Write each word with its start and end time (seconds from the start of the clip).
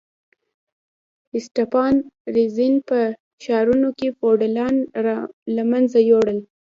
اسټپان 1.37 1.95
رزین 2.35 2.73
په 2.89 2.99
ښارونو 3.43 3.89
کې 3.97 4.07
فیوډالان 4.17 4.75
له 5.55 5.63
منځه 5.71 5.97
یوړل. 6.09 6.39